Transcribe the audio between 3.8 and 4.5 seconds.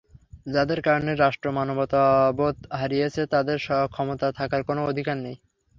ক্ষমতায়